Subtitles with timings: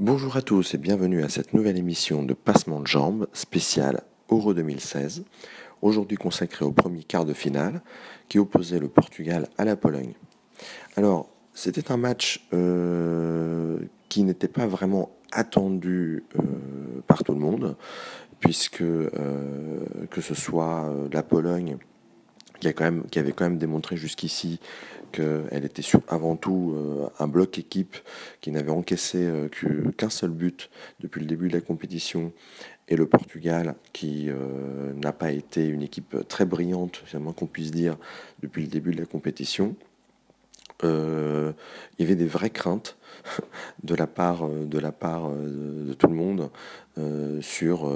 [0.00, 4.52] Bonjour à tous et bienvenue à cette nouvelle émission de Passement de jambes spéciale Euro
[4.52, 5.22] 2016,
[5.82, 7.80] aujourd'hui consacrée au premier quart de finale
[8.28, 10.14] qui opposait le Portugal à la Pologne.
[10.96, 13.78] Alors, c'était un match euh,
[14.08, 16.42] qui n'était pas vraiment attendu euh,
[17.06, 17.76] par tout le monde,
[18.40, 19.08] puisque euh,
[20.10, 21.76] que ce soit la Pologne
[22.58, 24.58] qui, avait quand même démontré jusqu'ici
[25.14, 27.96] qu'elle était avant tout euh, un bloc équipe
[28.40, 29.48] qui n'avait encaissé euh,
[29.96, 32.32] qu'un seul but depuis le début de la compétition,
[32.88, 37.46] et le Portugal qui euh, n'a pas été une équipe très brillante, c'est moins qu'on
[37.46, 37.96] puisse dire,
[38.42, 39.76] depuis le début de la compétition.
[40.82, 41.54] Il
[41.98, 42.96] y avait des vraies craintes
[43.84, 46.50] de la part de, la part de, tout le monde
[47.40, 47.90] sur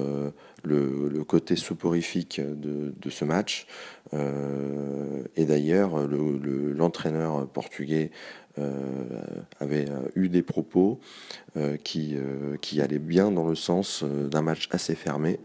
[0.64, 3.66] le, côté soporifique de, ce match.
[4.14, 8.10] Euh, et d'ailleurs, l'entraîneur portugais
[8.58, 9.04] euh,
[9.60, 11.00] avait euh, eu des propos
[11.82, 12.16] qui,
[12.60, 15.40] qui allaient bien dans le sens d'un match assez fermé.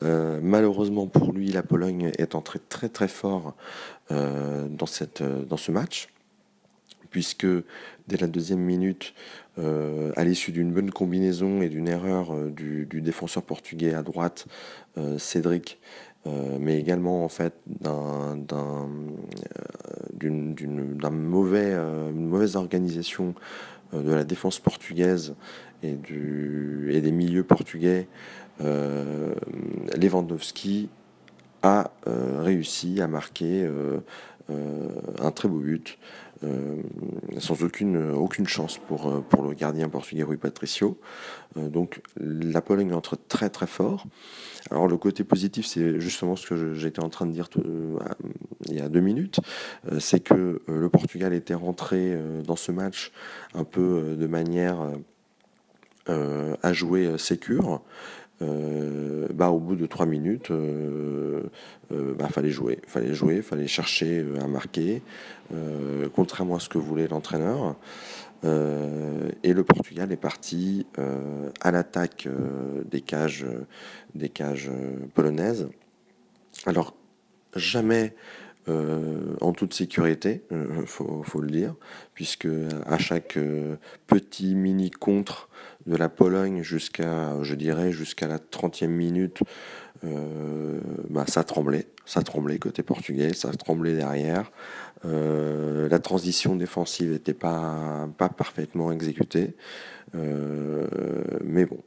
[0.00, 3.54] malheureusement pour lui, la Pologne est entrée très très fort
[4.10, 6.13] dans, cette, dans ce match
[7.14, 7.46] puisque
[8.08, 9.14] dès la deuxième minute,
[9.56, 14.48] euh, à l'issue d'une bonne combinaison et d'une erreur euh, du, défenseur portugais à droite,
[14.98, 15.78] euh, Cédric,
[16.58, 17.52] mais également en fait
[20.14, 21.76] d'une mauvais,
[22.12, 23.34] mauvaise organisation
[23.92, 25.34] de la défense portugaise
[25.82, 28.08] et des milieux portugais,
[28.58, 30.88] Lewandowski
[31.62, 33.68] a réussi à marquer
[34.48, 35.98] un très beau but
[36.44, 36.82] euh,
[37.38, 40.98] sans aucune, aucune chance pour, euh, pour le gardien portugais Rui Patricio.
[41.56, 44.06] Euh, donc la Pologne entre très très fort.
[44.70, 47.48] Alors le côté positif, c'est justement ce que j'étais en train de dire
[48.68, 49.40] il y a deux minutes,
[49.98, 53.12] c'est que le Portugal était rentré dans ce match
[53.54, 54.78] un peu de manière
[56.06, 57.82] à jouer sécure.
[59.34, 61.42] Euh, bah, au bout de trois minutes, euh,
[61.92, 65.02] euh, bah, fallait jouer, fallait fallait chercher à marquer,
[66.14, 67.76] contrairement à ce que voulait l'entraîneur.
[68.44, 70.86] et le Portugal est parti
[71.60, 72.28] à l'attaque
[72.90, 73.46] des cages,
[75.14, 75.68] polonaises.
[76.66, 76.94] Alors
[77.54, 78.14] jamais
[78.66, 81.74] en toute sécurité, il faut, faut, le dire,
[82.14, 82.48] puisque
[82.86, 83.38] à chaque
[84.06, 85.48] petit mini contre
[85.86, 89.42] de la Pologne jusqu'à, je dirais, jusqu'à la 30e minute,
[90.04, 94.50] euh, bah, ça tremblait, ça tremblait côté portugais, ça tremblait derrière.
[95.04, 99.54] Euh, la transition défensive n'était pas, parfaitement exécutée,
[100.14, 100.86] euh,
[101.44, 101.78] mais bon.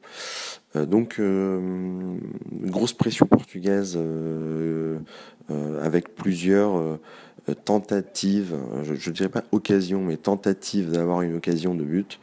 [0.85, 1.19] donc,
[2.51, 3.97] grosse pression portugaise
[5.81, 6.99] avec plusieurs
[7.65, 12.19] tentatives, je ne dirais pas occasion, mais tentatives d'avoir une occasion de but.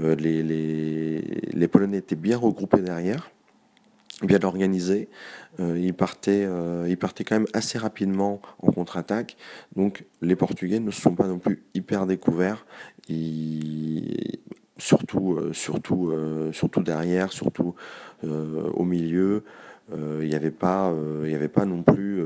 [0.00, 3.30] Euh, les, Polonais étaient bien regroupés derrière,
[4.22, 5.08] bien organisés.
[5.60, 9.36] Euh, ils, partaient, euh, ils partaient quand même assez rapidement en contre-attaque.
[9.76, 12.66] Donc les Portugais ne sont pas non plus hyper découverts.
[14.78, 16.12] surtout, surtout,
[16.52, 17.74] surtout derrière, surtout
[18.22, 19.44] au milieu.
[19.92, 22.22] il n'y avait pas, avait pas non plus,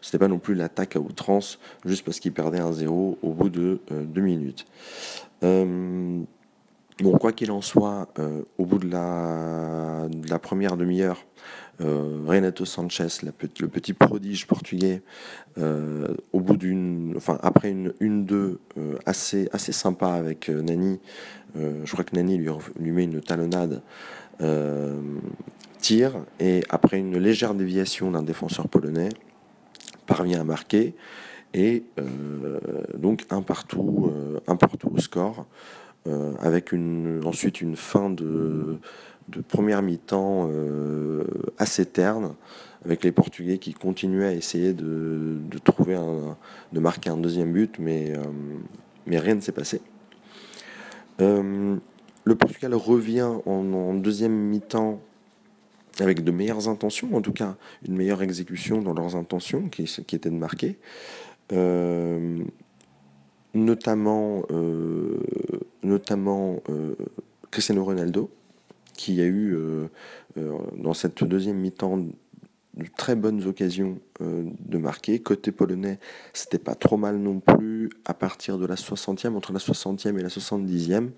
[0.00, 3.50] c'était pas non plus l'attaque à outrance juste parce qu'ils perdaient un zéro au bout
[3.50, 4.66] de deux minutes.
[7.00, 11.24] Bon, quoi qu'il en soit, euh, au bout de la, première demi-heure,
[11.80, 15.02] euh, Renato Sanchez, le petit prodige portugais,
[15.56, 18.58] euh, au bout d'une, enfin après une 1-2
[19.06, 21.00] assez assez sympa avec Nani,
[21.54, 23.80] je crois que Nani lui, lui met une talonnade,
[25.78, 29.08] tire et après une légère déviation d'un défenseur polonais,
[30.06, 30.94] parvient à marquer
[31.54, 31.84] et
[32.94, 34.12] donc un partout,
[34.46, 35.46] un partout au score.
[36.10, 38.78] Euh, avec une, ensuite une fin de,
[39.28, 41.24] de première mi-temps euh,
[41.58, 42.34] assez terne,
[42.84, 46.36] avec les Portugais qui continuaient à essayer de, de trouver un,
[46.72, 48.22] de marquer un deuxième but, mais, euh,
[49.06, 49.80] mais rien ne s'est passé.
[51.18, 55.00] le Portugal revient en, deuxième mi-temps
[55.98, 57.56] avec de meilleures intentions, en tout cas
[57.86, 60.78] une meilleure exécution dans leurs intentions, qui, était de marquer.
[63.52, 64.42] notamment
[67.50, 68.30] Cristiano Ronaldo,
[68.94, 69.88] qui a eu euh,
[70.36, 75.18] euh, dans cette deuxième mi-temps de très bonnes occasions de marquer.
[75.20, 75.98] Côté polonais,
[76.32, 80.22] c'était pas trop mal non plus à partir de la 60e, entre la 60e et
[80.22, 81.10] la 70e,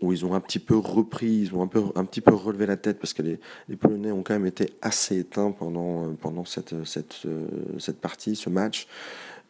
[0.00, 2.66] où ils ont un petit peu repris, ils ont un, peu, un petit peu relevé
[2.66, 3.38] la tête parce que les,
[3.68, 7.26] les Polonais ont quand même été assez éteints pendant, pendant cette, cette,
[7.78, 8.88] cette partie, ce match.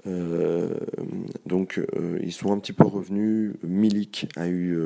[0.06, 1.80] Donc
[2.22, 3.52] ils sont un petit peu revenus.
[3.62, 4.78] Milik a eu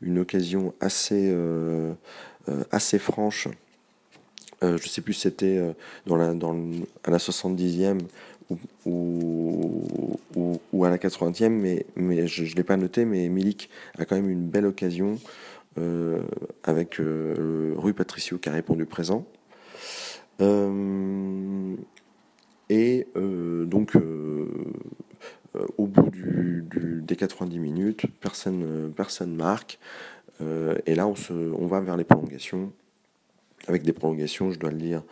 [0.00, 1.34] une occasion assez,
[2.70, 3.48] assez franche.
[4.62, 5.60] je ne sais plus si c'était
[6.06, 6.30] dans la,
[7.04, 8.00] à la 70e
[8.84, 10.18] ou,
[10.84, 14.30] à la 80e, mais, mais je ne l'ai pas noté, mais Milik a quand même
[14.30, 15.18] une belle occasion
[15.78, 16.22] euh,
[16.62, 19.26] avec euh, Rui Patricio qui a répondu présent.
[20.40, 21.74] Euh,
[22.70, 23.92] et donc,
[25.76, 29.78] au bout des 90 minutes, personne, personne marque.
[30.40, 32.72] et là, on, se, on va vers les prolongations,
[33.66, 35.02] avec des prolongations, je dois le dire,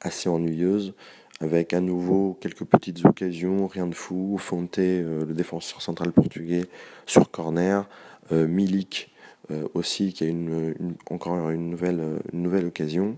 [0.00, 0.94] assez ennuyeuses
[1.40, 4.36] avec à nouveau quelques petites occasions, rien de fou.
[4.38, 6.64] Fonte, euh, le défenseur central portugais,
[7.06, 7.88] sur corner.
[8.32, 9.10] Euh, Milik
[9.50, 10.74] euh, aussi, qui a une,
[11.10, 13.16] encore une nouvelle, nouvelle occasion.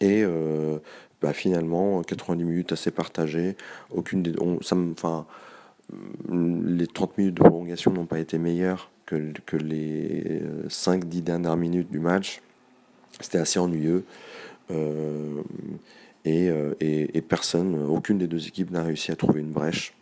[0.00, 0.24] Et
[1.22, 3.56] bah, finalement, 90 minutes assez partagées.
[3.90, 5.26] Aucune des, enfin,
[6.30, 11.98] les 30 minutes de prolongation n'ont pas été meilleures que, les 5-10 dernières minutes du
[11.98, 12.42] match.
[13.20, 14.04] C'était assez ennuyeux.
[16.26, 19.94] Euh, et, personne, aucune des deux équipes n'a réussi à trouver une brèche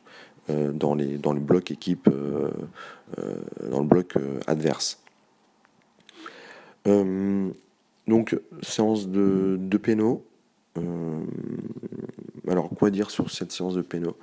[0.51, 2.51] euh, dans, le bloc équipe, euh,
[3.71, 4.15] dans le bloc
[4.47, 5.01] adverse.
[6.85, 10.25] donc, séance de, de pénaux.
[12.49, 14.17] Alors, quoi dire sur cette séance de pénaux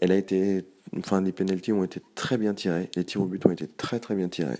[0.00, 0.64] Elle a été.
[0.98, 2.88] Enfin, les pénalties ont été très bien tirés.
[2.94, 4.58] Les tirs au but ont été très très bien tirés.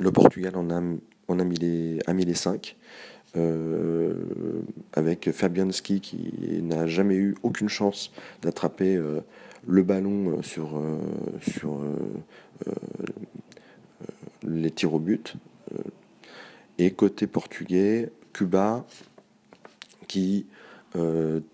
[0.00, 2.76] Le Portugal en a, mis les, a mis les 5.
[3.34, 4.12] Euh,
[4.92, 8.12] avec Fabianski qui n'a jamais eu aucune chance
[8.42, 9.20] d'attraper euh,
[9.66, 10.82] le ballon euh, sur
[14.42, 15.34] les tirs au but.
[16.78, 18.84] Et côté portugais, Cuba
[20.06, 20.46] qui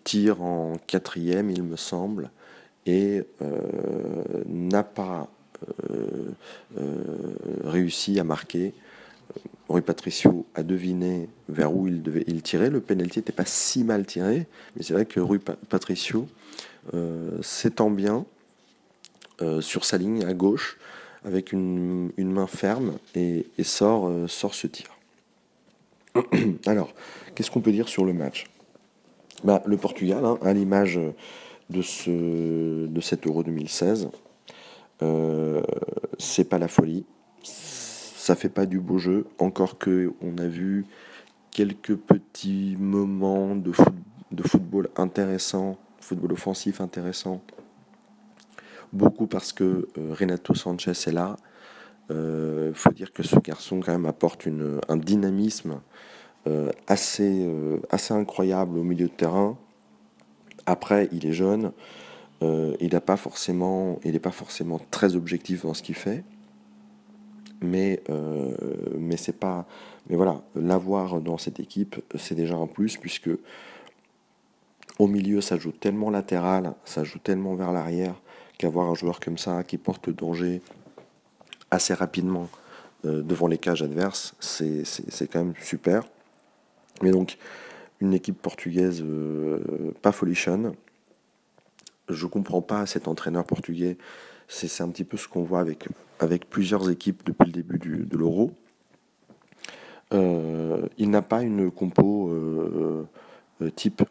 [0.05, 2.31] tire en quatrième, il me semble,
[2.87, 3.23] et
[4.47, 5.29] n'a pas
[7.65, 8.75] réussi à marquer
[9.69, 12.71] Rui Patricio a deviné vers où il devait il tirer.
[12.71, 16.27] Le penalty n'était pas si mal tiré, mais c'est vrai que Rui Patricio
[16.95, 18.25] euh, s'étend bien
[19.43, 20.79] euh, sur sa ligne à gauche
[21.25, 24.98] avec une, main ferme et, sort, euh, sort ce tir.
[26.67, 26.93] Alors,
[27.35, 28.47] qu'est-ce qu'on peut dire sur le match?
[29.45, 31.01] Bah, Le Portugal, hein, à l'image
[31.71, 34.09] de, ce, de cet Euro 2016,
[36.19, 37.05] c'est pas la folie
[38.29, 40.85] ça fait pas du beau jeu, encore que on a vu
[41.51, 43.73] quelques petits moments de,
[44.33, 47.41] de football intéressant, football offensif intéressant.
[48.93, 51.37] Beaucoup parce que euh, Renato Sanchez est là.
[52.11, 54.49] Il euh, faut dire que ce garçon quand même apporte
[54.89, 55.81] un dynamisme
[56.47, 57.47] euh, assez,
[57.91, 59.59] assez incroyable au milieu de terrain.
[60.67, 61.73] Après, il est jeune,
[62.43, 66.25] il n'est pas forcément, pas forcément très objectif dans ce qu'il fait
[67.61, 68.55] mais, euh,
[68.99, 69.67] mais c'est pas.
[70.09, 73.31] Mais voilà, l'avoir dans cette équipe, c'est déjà un plus, puisque
[74.99, 78.15] au milieu, ça joue tellement latéral, ça joue tellement vers l'arrière,
[78.59, 80.63] qu'avoir un joueur comme ça qui porte le danger
[81.71, 82.49] assez rapidement
[83.05, 84.83] euh, devant les cages adverses, c'est
[85.31, 86.05] quand même super.
[87.03, 87.39] Mais donc,
[88.01, 90.75] une équipe portugaise euh, pas folichonne.
[92.09, 93.99] Je comprends pas cet entraîneur portugais.
[94.49, 95.89] C'est un petit peu ce qu'on voit avec
[96.21, 98.53] avec plusieurs équipes depuis le début de l'Euro.
[100.15, 102.35] Euh, il n'a pas une compo
[103.77, 104.03] type,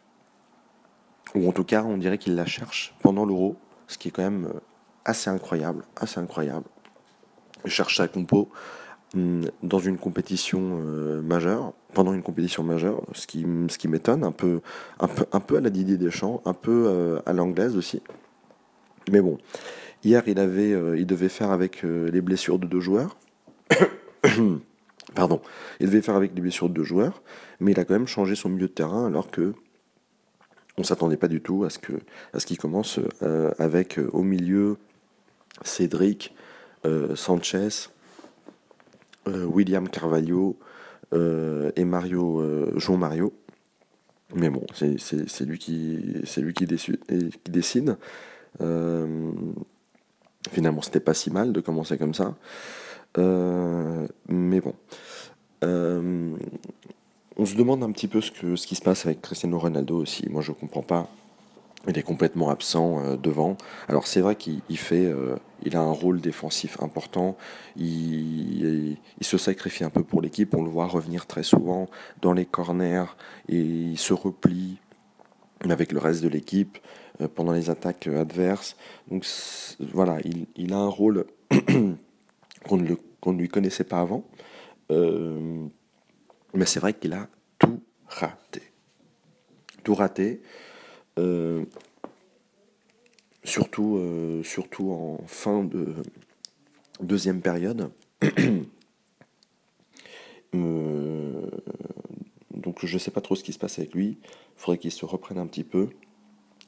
[1.34, 3.56] ou en tout cas on dirait qu'il la cherche pendant l'Euro,
[3.88, 4.48] ce qui est quand même
[5.04, 6.66] assez incroyable, assez incroyable.
[7.66, 8.48] Cherche sa compo
[9.14, 10.60] hum, dans une compétition
[11.22, 14.60] majeure, pendant une compétition majeure, ce qui, ce qui m'étonne, un peu,
[15.00, 18.02] un, peu, un peu à la Didier Deschamps, un peu à l'anglaise aussi.
[19.10, 19.38] Mais bon,
[20.04, 23.16] Hier, il, avait, euh, il devait faire avec euh, les blessures de deux joueurs.
[25.14, 25.40] Pardon.
[25.80, 27.22] Il devait faire avec les blessures de deux joueurs,
[27.58, 29.54] mais il a quand même changé son milieu de terrain alors que
[30.76, 31.94] on s'attendait pas du tout à ce que
[32.32, 34.76] à ce qu'il commence euh, avec au milieu
[35.62, 36.36] Cédric,
[37.14, 37.88] Sanchez,
[39.26, 40.58] William Carvalho
[41.12, 43.32] et Mario Jean Mario.
[44.34, 45.98] Mais bon, c'est lui qui
[46.36, 46.98] lui qui, décide.
[47.48, 47.96] Qui.
[50.50, 52.34] Finalement, c'était pas si mal de commencer comme ça.
[53.18, 54.74] Euh, mais bon.
[55.64, 56.36] Euh,
[57.36, 60.28] on se demande un petit peu ce, ce qui se passe avec Cristiano Ronaldo aussi.
[60.28, 61.08] Moi, je comprends pas.
[61.88, 63.56] Il est complètement absent euh, devant.
[63.88, 65.12] Alors, c'est vrai qu'il fait,
[65.62, 67.36] il a un rôle défensif important.
[67.76, 70.54] Il, se sacrifie un peu pour l'équipe.
[70.54, 71.88] On le voit revenir très souvent
[72.22, 73.04] dans les corners
[73.48, 74.78] et il se replie
[75.68, 76.78] avec le reste de l'équipe.
[77.34, 78.76] pendant les attaques adverses.
[79.10, 79.26] Donc
[79.92, 80.18] voilà,
[80.56, 81.26] il, a un rôle
[82.68, 84.24] qu'on ne, lui connaissait pas avant.
[84.90, 87.28] mais c'est vrai qu'il a
[87.58, 88.62] tout raté.
[89.84, 90.40] Tout raté.
[93.44, 95.94] Surtout, surtout en fin de
[97.00, 97.90] deuxième période.
[100.54, 101.46] Euh,
[102.54, 104.16] donc je ne sais pas trop ce qui se passe avec lui.
[104.22, 105.90] Il faudrait qu'il se reprenne un petit peu.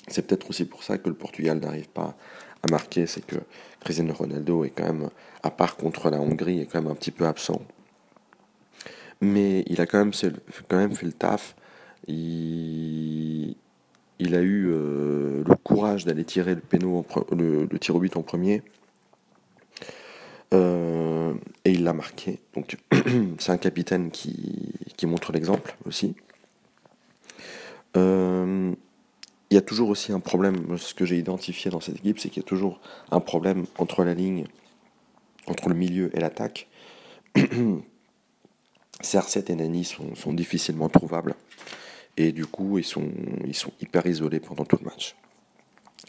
[0.07, 2.15] C'est peut-être aussi pour ça que le Portugal n'arrive pas
[2.63, 3.07] à marquer.
[3.07, 3.37] C'est que
[3.81, 5.09] Cristiano Ronaldo est quand même,
[5.43, 7.63] à part contre la Hongrie, est quand même un petit peu absent.
[9.23, 10.13] Mais il a quand même,
[10.69, 11.57] quand même fait le taf.
[12.07, 13.57] Il,
[14.21, 18.17] il a eu euh, le courage d'aller tirer le, péno, le, le tir au but
[18.17, 18.63] en premier.
[20.53, 21.33] Euh,
[21.65, 22.39] et il l'a marqué.
[22.55, 22.77] Donc
[23.39, 26.15] c'est un capitaine qui, qui montre l'exemple aussi.
[27.97, 28.73] Euh,
[29.51, 32.29] il y a toujours aussi un problème, ce que j'ai identifié dans cette équipe, c'est
[32.29, 34.45] qu'il y a toujours un problème entre la ligne,
[35.47, 36.69] entre le milieu et l'attaque.
[39.03, 41.35] CR7 et Nani sont, sont, difficilement trouvables.
[42.17, 43.09] Et du coup, ils sont,
[43.47, 45.17] ils sont hyper isolés pendant tout le match.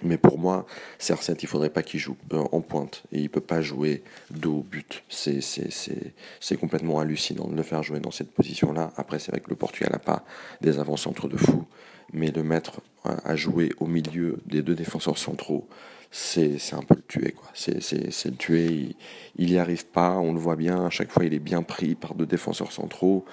[0.04, 0.66] Mais pour moi,
[1.00, 3.04] CR7, il faudrait pas qu'il joue euh, en pointe.
[3.12, 5.04] Et il peut pas jouer dos au but.
[5.10, 8.92] C'est complètement hallucinant de le faire jouer dans cette position-là.
[8.98, 10.24] Après, c'est vrai que le Portugal n'a pas
[10.62, 11.66] des avant-centres de fou.
[12.14, 15.68] Mais le mettre à jouer au milieu des deux défenseurs centraux,
[16.10, 17.36] c'est un peu le tuer.
[17.54, 18.96] C'est le tuer.
[19.38, 20.18] Il n'y arrive pas.
[20.18, 20.86] On le voit bien.
[20.86, 23.26] À chaque fois, il est bien pris par deux défenseurs centraux.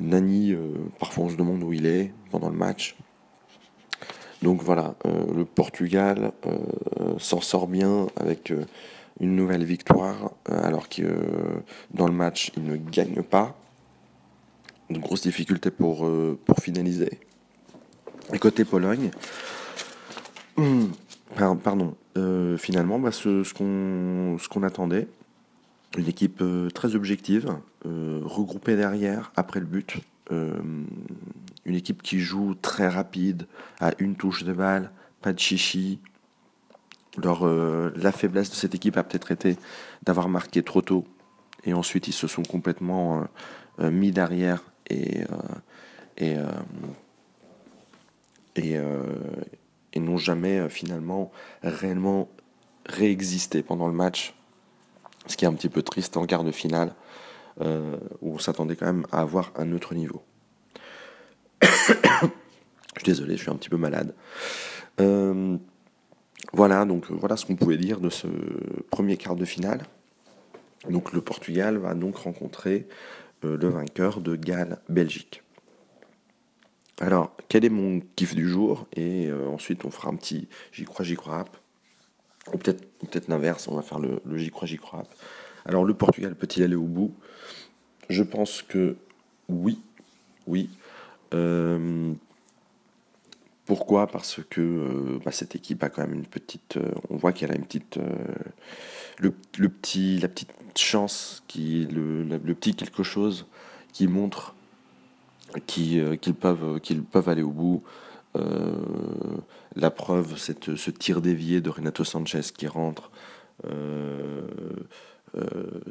[0.00, 2.96] Nani, euh, parfois on se demande où il est pendant le match.
[4.42, 8.52] Donc voilà, euh, le Portugal euh, s'en sort bien avec
[9.20, 11.04] une nouvelle victoire, alors que
[11.92, 13.56] dans le match, il ne gagne pas.
[14.88, 16.10] Une grosse difficulté pour,
[16.44, 17.20] pour finaliser.
[18.32, 19.10] Et côté Pologne,
[21.36, 21.94] pardon,
[22.58, 23.54] finalement, bah, ce, ce
[24.48, 25.06] qu'on attendait,
[25.96, 26.42] une équipe
[26.74, 29.96] très objective, regroupée derrière après le but,
[30.30, 33.46] une équipe qui joue très rapide,
[33.80, 36.00] à une touche de balle, pas de chichi.
[37.24, 39.56] Euh, la faiblesse de cette équipe a peut-être été
[40.02, 41.04] d'avoir marqué trop tôt.
[41.64, 43.24] Et ensuite, ils se sont complètement euh,
[43.80, 45.24] euh, mis derrière et,
[46.16, 46.36] et,
[48.56, 51.30] et, n'ont jamais finalement
[51.62, 52.28] réellement
[52.86, 54.34] réexisté pendant le match.
[55.26, 56.94] Ce qui est un petit peu triste en quart de finale,
[57.58, 60.22] où on s'attendait quand même à avoir un autre niveau.
[61.62, 61.66] je
[62.96, 64.14] suis désolé, je suis un petit peu malade.
[65.00, 65.56] Euh,
[66.52, 68.26] voilà, donc voilà ce qu'on pouvait dire de ce
[68.90, 69.82] premier quart de finale.
[70.88, 72.88] Donc le Portugal va donc rencontrer
[73.44, 75.42] euh, le vainqueur de Galles-Belgique.
[77.00, 78.86] Alors, quel est mon kiff du jour?
[78.94, 81.44] Et euh, ensuite, on fera un petit j'y crois, j'y crois
[82.52, 85.04] Ou peut-être peut l'inverse, on va faire le, le j'y crois, j'y crois
[85.64, 87.14] Alors, le Portugal peut-il aller au bout?
[88.08, 88.96] Je pense que
[89.48, 89.80] oui,
[90.46, 90.68] oui.
[91.34, 92.12] Euh,
[93.66, 94.06] pourquoi?
[94.08, 96.76] Parce que euh, bah, cette équipe a quand même une petite.
[96.76, 97.98] Euh, on voit qu'elle a une petite.
[99.18, 103.46] Le, petit, la petite chance, qui, le, petit quelque chose
[103.92, 104.54] qui montre
[105.66, 107.82] qu'ils peuvent, aller au bout.
[109.76, 113.10] la preuve, ce tir dévié de Renato Sanchez qui rentre.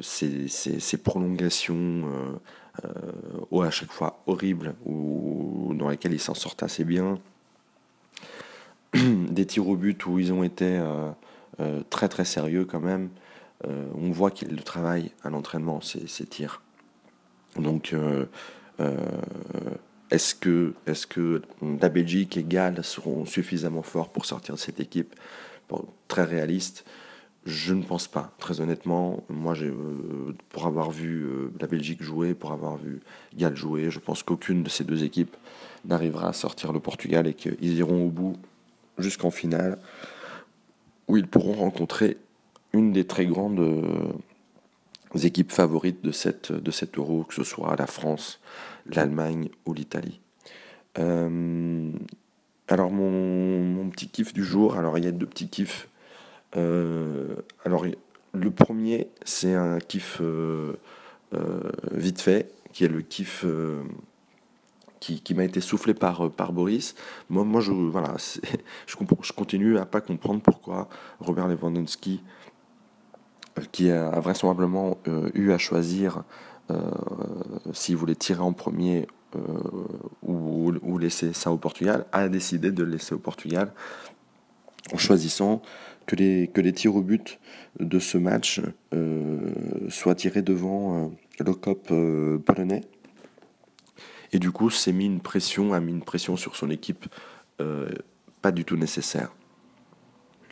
[0.00, 2.38] Ces, ces, prolongations
[2.84, 7.18] euh, à chaque fois horribles, ou dans lesquels ils s'en sortent assez bien.
[8.94, 11.10] Des tirs au but où ils ont été euh,
[11.60, 13.10] euh, très très sérieux quand même.
[13.64, 16.62] on voit qu'ils le travaillent à l'entraînement, ces, ces, tirs.
[17.56, 17.94] Donc,
[20.10, 24.80] est-ce que, est que la Belgique et Galles seront suffisamment forts pour sortir de cette
[24.80, 25.14] équipe?
[26.08, 26.84] Très réaliste.
[27.46, 29.24] Je ne pense pas, très honnêtement.
[29.30, 33.00] Moi, euh, pour avoir vu euh, la Belgique jouer, pour avoir vu
[33.34, 35.34] Galles jouer, je pense qu'aucune de ces deux équipes
[35.86, 38.36] n'arrivera à sortir le Portugal et qu'ils iront au bout
[38.98, 39.78] jusqu'en finale,
[41.08, 42.18] où ils pourront rencontrer
[42.74, 44.12] une des très grandes euh,
[45.22, 48.38] équipes favorites de cette, de euro, que ce soit la France,
[48.84, 50.20] l'Allemagne ou l'Italie.
[50.96, 55.89] alors mon, mon, petit kiff du jour, alors il y a deux petits kiffs
[56.54, 57.86] alors,
[58.32, 60.74] le premier, c'est un kiff euh,
[61.34, 63.44] euh, vite fait, qui est le kiff
[65.00, 66.94] qui, m'a été soufflé par, Boris.
[67.28, 70.88] Moi, je continue à pas comprendre pourquoi
[71.20, 72.22] Robert Lewandowski,
[73.72, 74.98] qui a vraisemblablement
[75.34, 76.22] eu à choisir
[77.72, 79.08] s'il voulait tirer en premier
[80.22, 83.72] ou, ou, laisser ça au Portugal, a décidé de le laisser au Portugal
[84.92, 85.62] en choisissant
[86.10, 87.38] que les, que les tirs au but
[87.78, 88.60] de ce match
[89.88, 91.92] soient tirés devant le cop
[92.44, 92.80] polonais.
[94.32, 97.06] Et du coup, c'est mis une pression, a mis une pression sur son équipe
[98.42, 99.30] pas du tout nécessaire.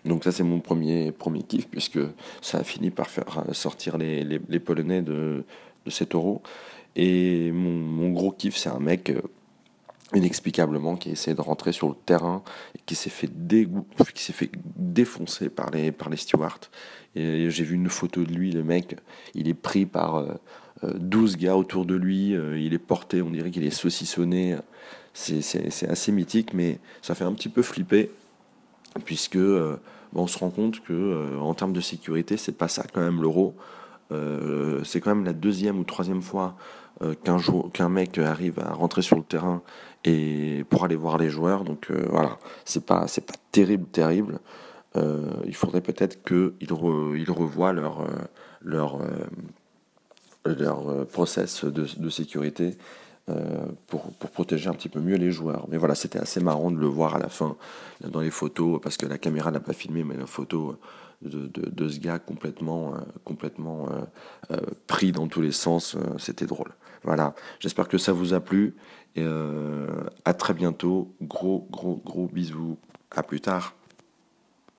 [0.04, 1.98] Donc ça c'est mon premier, premier kiff puisque
[2.40, 5.44] ça a fini par faire sortir les, les, Polonais de,
[5.84, 6.42] de cet euro.
[6.96, 9.20] Et mon, gros kiff c'est un mec euh,
[10.14, 12.42] inexplicablement qui essaie de rentrer sur le terrain
[12.74, 16.70] et qui s'est fait fait défoncer par les, par les stewards.
[17.14, 18.96] J'ai vu une photo de lui, le mec,
[19.34, 20.24] il est pris par
[20.82, 24.56] 12 euh, euh, gars autour de lui, il est porté, on dirait qu'il est saucissonné.
[25.12, 28.10] C'est assez mythique, mais ça fait un petit peu flipper
[29.04, 29.76] puisque euh,
[30.14, 33.22] on se rend compte que euh, en termes de sécurité, c'est pas ça quand même
[33.22, 33.54] l'euro.
[34.10, 36.56] Euh, c'est quand même la deuxième ou troisième fois
[37.22, 37.38] qu'un
[37.72, 39.62] qu'un mec arrive à rentrer sur le terrain
[40.08, 41.64] et pour aller voir les joueurs.
[41.64, 44.40] Donc voilà, c'est pas c'est pas terrible terrible.
[44.94, 48.06] il faudrait peut-être qu'ils ils revoient leur
[48.62, 49.00] leur
[50.44, 52.76] leur process de, sécurité
[53.28, 55.66] euh, pour, pour, protéger un petit peu mieux les joueurs.
[55.68, 57.56] Mais voilà, c'était assez marrant de le voir à la fin
[58.00, 60.76] dans les photos, parce que la caméra n'a pas filmé, mais la photo
[61.20, 63.86] de, de, ce gars complètement, euh, complètement
[64.50, 66.72] euh, pris dans tous les sens, c'était drôle.
[67.02, 68.74] Voilà, j'espère que ça vous a plu.
[69.16, 69.26] Et
[70.24, 71.14] à très bientôt.
[71.22, 72.78] Gros, gros, gros bisous.
[73.14, 73.74] À plus tard.